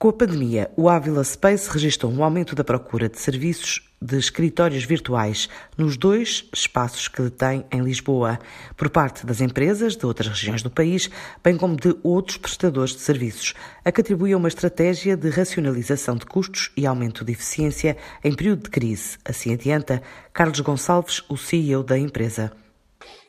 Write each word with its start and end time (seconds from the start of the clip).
Com 0.00 0.08
a 0.08 0.14
pandemia, 0.14 0.70
o 0.78 0.88
Avila 0.88 1.22
Space 1.22 1.68
registrou 1.70 2.10
um 2.10 2.24
aumento 2.24 2.54
da 2.54 2.64
procura 2.64 3.06
de 3.06 3.18
serviços 3.18 3.86
de 4.00 4.16
escritórios 4.16 4.82
virtuais 4.82 5.46
nos 5.76 5.98
dois 5.98 6.48
espaços 6.54 7.06
que 7.06 7.20
detém 7.20 7.66
em 7.70 7.82
Lisboa, 7.82 8.38
por 8.78 8.88
parte 8.88 9.26
das 9.26 9.42
empresas 9.42 9.96
de 9.96 10.06
outras 10.06 10.28
regiões 10.28 10.62
do 10.62 10.70
país, 10.70 11.10
bem 11.44 11.54
como 11.54 11.76
de 11.76 11.94
outros 12.02 12.38
prestadores 12.38 12.94
de 12.94 13.00
serviços, 13.00 13.52
a 13.84 13.92
que 13.92 14.00
atribui 14.00 14.34
uma 14.34 14.48
estratégia 14.48 15.18
de 15.18 15.28
racionalização 15.28 16.16
de 16.16 16.24
custos 16.24 16.72
e 16.74 16.86
aumento 16.86 17.22
de 17.22 17.32
eficiência 17.32 17.94
em 18.24 18.34
período 18.34 18.62
de 18.62 18.70
crise. 18.70 19.18
Assim 19.22 19.52
adianta 19.52 20.00
Carlos 20.32 20.60
Gonçalves, 20.60 21.22
o 21.28 21.36
CEO 21.36 21.82
da 21.82 21.98
empresa. 21.98 22.50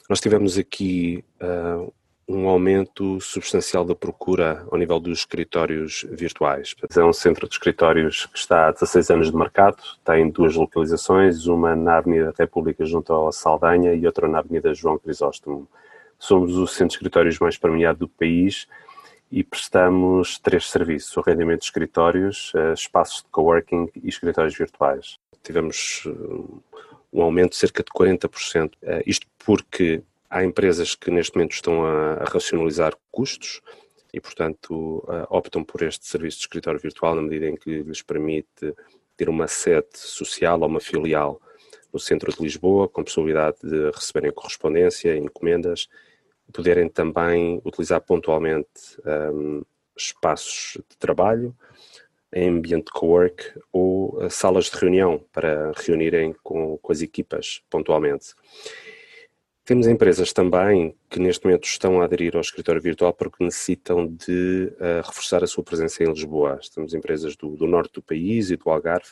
Nós 0.09 0.21
tivemos 0.21 0.57
aqui 0.57 1.21
uh, 1.41 1.91
um 2.31 2.47
aumento 2.47 3.19
substancial 3.19 3.83
da 3.83 3.93
procura 3.93 4.65
ao 4.71 4.77
nível 4.77 4.99
dos 4.99 5.19
escritórios 5.19 6.05
virtuais. 6.09 6.73
É 6.95 7.03
um 7.03 7.11
centro 7.11 7.47
de 7.47 7.53
escritórios 7.53 8.25
que 8.25 8.37
está 8.37 8.69
há 8.69 8.71
16 8.71 9.09
anos 9.09 9.31
de 9.31 9.37
mercado, 9.37 9.77
tem 10.03 10.29
duas 10.29 10.55
localizações, 10.55 11.45
uma 11.45 11.75
na 11.75 11.97
Avenida 11.97 12.33
República 12.37 12.85
junto 12.85 13.11
ao 13.11 13.31
Saldanha 13.31 13.93
e 13.93 14.05
outra 14.05 14.27
na 14.27 14.39
Avenida 14.39 14.73
João 14.73 14.97
Crisóstomo. 14.97 15.67
Somos 16.17 16.55
o 16.55 16.65
centro 16.67 16.89
de 16.89 16.93
escritórios 16.95 17.39
mais 17.39 17.57
premiado 17.57 17.99
do 17.99 18.07
país 18.07 18.67
e 19.29 19.43
prestamos 19.43 20.39
três 20.39 20.69
serviços, 20.69 21.15
o 21.17 21.21
rendimento 21.21 21.59
de 21.59 21.65
escritórios, 21.65 22.51
eh, 22.55 22.73
espaços 22.73 23.23
de 23.23 23.29
coworking 23.29 23.89
e 24.03 24.07
escritórios 24.07 24.57
virtuais. 24.57 25.17
Tivemos 25.41 26.03
eh, 26.05 26.11
um 27.11 27.21
aumento 27.21 27.51
de 27.51 27.57
cerca 27.57 27.83
de 27.83 27.89
40%. 27.91 28.71
Eh, 28.83 29.03
isto 29.05 29.25
porque 29.43 30.03
Há 30.31 30.45
empresas 30.45 30.95
que 30.95 31.11
neste 31.11 31.35
momento 31.35 31.51
estão 31.51 31.85
a, 31.85 32.13
a 32.13 32.23
racionalizar 32.23 32.93
custos 33.11 33.61
e, 34.13 34.21
portanto, 34.21 35.03
optam 35.29 35.63
por 35.63 35.81
este 35.81 36.07
serviço 36.07 36.37
de 36.37 36.43
escritório 36.43 36.79
virtual 36.79 37.15
na 37.15 37.21
medida 37.21 37.47
em 37.47 37.55
que 37.55 37.83
lhes 37.83 38.01
permite 38.01 38.73
ter 39.17 39.29
uma 39.29 39.47
sede 39.47 39.89
social 39.97 40.59
ou 40.61 40.67
uma 40.67 40.79
filial 40.79 41.39
no 41.93 41.99
centro 41.99 42.31
de 42.33 42.41
Lisboa, 42.41 42.87
com 42.87 43.03
possibilidade 43.03 43.57
de 43.61 43.91
receberem 43.91 44.31
correspondência, 44.31 45.15
encomendas, 45.15 45.89
poderem 46.51 46.89
também 46.89 47.61
utilizar 47.65 48.01
pontualmente 48.01 48.97
um, 49.33 49.63
espaços 49.95 50.77
de 50.89 50.97
trabalho 50.97 51.55
ambiente 52.33 52.91
co-work 52.91 53.59
ou 53.71 54.23
uh, 54.23 54.29
salas 54.29 54.65
de 54.65 54.77
reunião 54.77 55.23
para 55.33 55.73
reunirem 55.75 56.33
com, 56.41 56.77
com 56.77 56.91
as 56.91 57.01
equipas 57.01 57.61
pontualmente. 57.69 58.33
Temos 59.63 59.85
empresas 59.85 60.33
também 60.33 60.95
que 61.07 61.19
neste 61.19 61.45
momento 61.45 61.65
estão 61.65 62.01
a 62.01 62.05
aderir 62.05 62.35
ao 62.35 62.41
escritório 62.41 62.81
virtual 62.81 63.13
porque 63.13 63.43
necessitam 63.43 64.07
de 64.07 64.73
uh, 64.77 65.05
reforçar 65.05 65.43
a 65.43 65.47
sua 65.47 65.63
presença 65.63 66.03
em 66.03 66.07
Lisboa. 66.07 66.59
Temos 66.73 66.93
empresas 66.95 67.35
do, 67.35 67.55
do 67.55 67.67
norte 67.67 67.93
do 67.93 68.01
país 68.01 68.49
e 68.49 68.57
do 68.57 68.69
Algarve 68.69 69.11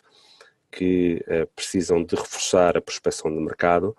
que 0.72 1.24
uh, 1.28 1.48
precisam 1.56 2.04
de 2.04 2.16
reforçar 2.16 2.76
a 2.76 2.82
prospecção 2.82 3.32
de 3.32 3.40
mercado 3.40 3.96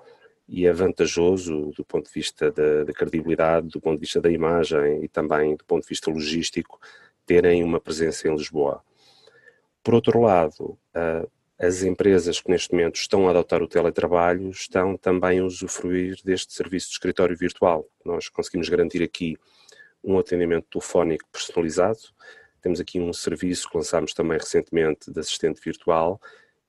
e 0.48 0.66
é 0.66 0.72
vantajoso 0.72 1.70
do 1.76 1.84
ponto 1.84 2.06
de 2.06 2.12
vista 2.12 2.50
da, 2.50 2.82
da, 2.82 2.92
credibilidade, 2.92 3.68
do 3.68 3.80
ponto 3.80 3.94
de 3.94 4.00
vista 4.00 4.20
da 4.20 4.30
imagem 4.30 5.04
e 5.04 5.08
também 5.08 5.54
do 5.54 5.64
ponto 5.64 5.82
de 5.82 5.88
vista 5.88 6.10
logístico 6.10 6.80
terem 7.24 7.62
uma 7.62 7.80
presença 7.80 8.26
em 8.26 8.34
Lisboa. 8.34 8.82
Por 9.84 9.94
outro 9.94 10.20
lado, 10.20 10.76
uh, 10.96 11.30
as 11.61 11.83
empresas 11.83 12.41
que 12.41 12.50
neste 12.50 12.72
momento 12.72 12.97
estão 12.97 13.28
a 13.28 13.30
adotar 13.30 13.62
o 13.62 13.69
teletrabalho 13.69 14.48
estão 14.48 14.97
também 14.97 15.41
a 15.41 15.44
usufruir 15.44 16.17
deste 16.25 16.55
serviço 16.55 16.86
de 16.86 16.94
escritório 16.94 17.36
virtual. 17.36 17.86
Nós 18.02 18.30
conseguimos 18.30 18.70
garantir 18.70 19.02
aqui 19.02 19.36
um 20.02 20.19
atendimento 20.19 20.67
telefónico 20.70 21.28
personalizado. 21.30 21.98
Temos 22.62 22.80
aqui 22.80 22.98
um 22.98 23.12
serviço 23.12 23.69
que 23.69 23.77
lançámos 23.77 24.14
também 24.14 24.39
recentemente 24.39 25.12
de 25.12 25.20
assistente 25.20 25.61
virtual 25.62 26.19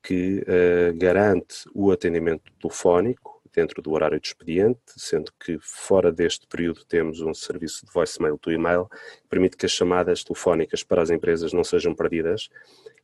que 0.03 0.41
uh, 0.41 0.97
garante 0.97 1.69
o 1.73 1.89
atendimento 1.89 2.51
telefónico 2.59 3.41
dentro 3.53 3.81
do 3.81 3.91
horário 3.91 4.19
de 4.19 4.27
expediente, 4.27 4.79
sendo 4.97 5.31
que 5.39 5.57
fora 5.61 6.11
deste 6.11 6.47
período 6.47 6.83
temos 6.83 7.21
um 7.21 7.33
serviço 7.33 7.85
de 7.85 7.91
voicemail 7.93 8.37
to 8.37 8.51
e-mail 8.51 8.87
que 8.87 9.27
permite 9.29 9.55
que 9.55 9.65
as 9.65 9.71
chamadas 9.71 10.23
telefónicas 10.23 10.83
para 10.83 11.01
as 11.01 11.09
empresas 11.09 11.53
não 11.53 11.63
sejam 11.63 11.93
perdidas 11.93 12.49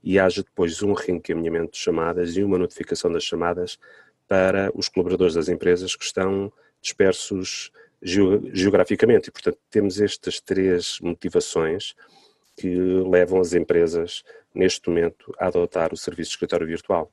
e 0.07 0.18
haja 0.18 0.41
depois 0.41 0.81
um 0.81 0.94
reencaminhamento 0.94 1.73
de 1.73 1.79
chamadas 1.79 2.38
e 2.38 2.41
uma 2.41 2.57
notificação 2.57 3.12
das 3.12 3.25
chamadas 3.25 3.78
para 4.25 4.72
os 4.73 4.88
colaboradores 4.88 5.34
das 5.34 5.50
empresas 5.50 5.97
que 5.97 6.06
estão 6.06 6.50
dispersos 6.81 7.73
geograficamente. 8.01 9.28
E, 9.28 9.31
portanto, 9.31 9.57
temos 9.69 10.00
estas 10.00 10.40
três 10.40 10.97
motivações 11.01 11.94
que 12.56 12.73
levam 12.73 13.41
as 13.41 13.51
empresas, 13.51 14.23
neste 14.56 14.88
momento, 14.88 15.35
a 15.38 15.47
adotar 15.47 15.94
o 15.94 15.97
serviço 15.97 16.29
de 16.29 16.35
escritório 16.35 16.66
virtual. 16.66 17.12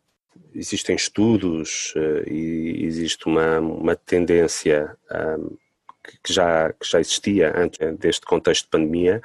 Existem 0.54 0.94
estudos 0.94 1.92
uh, 1.96 2.30
e 2.30 2.84
existe 2.84 3.26
uma, 3.26 3.58
uma 3.58 3.96
tendência 3.96 4.96
um, 5.10 5.56
que, 6.22 6.32
já, 6.32 6.72
que 6.72 6.88
já 6.88 7.00
existia 7.00 7.52
antes 7.56 7.80
deste 7.98 8.24
contexto 8.24 8.66
de 8.66 8.70
pandemia, 8.70 9.20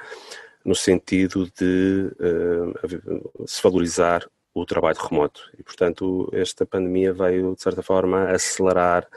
no 0.64 0.74
sentido 0.74 1.50
de 1.58 2.10
uh, 2.20 3.46
se 3.46 3.62
valorizar 3.62 4.28
o 4.52 4.66
trabalho 4.66 4.98
remoto. 4.98 5.50
E, 5.58 5.62
portanto, 5.62 6.28
esta 6.32 6.66
pandemia 6.66 7.12
veio, 7.12 7.54
de 7.54 7.62
certa 7.62 7.82
forma, 7.82 8.30
acelerar 8.30 9.08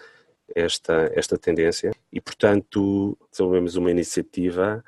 esta, 0.56 1.12
esta 1.14 1.38
tendência 1.38 1.92
e, 2.12 2.22
portanto, 2.22 3.18
desenvolvemos 3.32 3.76
uma 3.76 3.92
iniciativa 3.92 4.84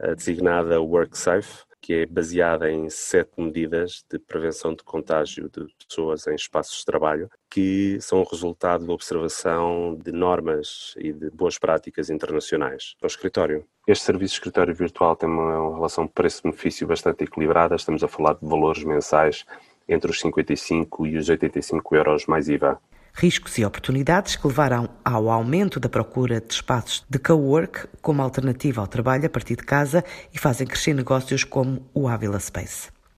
uh, 0.00 0.14
designada 0.16 0.80
WorkSafe, 0.80 1.64
que 1.80 1.94
é 1.94 2.06
baseada 2.06 2.70
em 2.70 2.88
sete 2.88 3.40
medidas 3.40 4.04
de 4.08 4.16
prevenção 4.16 4.72
de 4.72 4.84
contágio 4.84 5.50
de 5.50 5.66
pessoas 5.84 6.26
em 6.28 6.34
espaços 6.36 6.78
de 6.78 6.84
trabalho, 6.84 7.28
que 7.50 8.00
são 8.00 8.20
o 8.20 8.24
resultado 8.24 8.86
da 8.86 8.92
observação 8.92 9.98
de 10.00 10.12
normas 10.12 10.94
e 10.96 11.12
de 11.12 11.28
boas 11.30 11.58
práticas 11.58 12.08
internacionais 12.08 12.94
ao 13.02 13.08
escritório. 13.08 13.66
Este 13.86 14.04
serviço 14.04 14.34
de 14.34 14.38
escritório 14.38 14.74
virtual 14.74 15.16
tem 15.16 15.28
uma 15.28 15.74
relação 15.74 16.06
preço-benefício 16.06 16.86
bastante 16.86 17.24
equilibrada, 17.24 17.74
estamos 17.74 18.04
a 18.04 18.08
falar 18.08 18.34
de 18.34 18.46
valores 18.46 18.84
mensais 18.84 19.44
entre 19.88 20.10
os 20.10 20.20
55 20.20 21.06
e 21.06 21.16
os 21.16 21.28
85 21.28 21.96
euros 21.96 22.26
mais 22.26 22.48
IVA 22.48 22.80
riscos 23.14 23.58
e 23.58 23.64
oportunidades 23.64 24.36
que 24.36 24.46
levarão 24.46 24.88
ao 25.04 25.30
aumento 25.30 25.78
da 25.78 25.88
procura 25.88 26.40
de 26.40 26.54
espaços 26.54 27.04
de 27.08 27.18
co-work 27.18 27.86
como 28.00 28.22
alternativa 28.22 28.80
ao 28.80 28.86
trabalho 28.86 29.26
a 29.26 29.28
partir 29.28 29.56
de 29.56 29.64
casa 29.64 30.04
e 30.32 30.38
fazem 30.38 30.66
crescer 30.66 30.94
negócios 30.94 31.44
como 31.44 31.84
o 31.92 32.08
Avila 32.08 32.40
Space. 32.40 32.90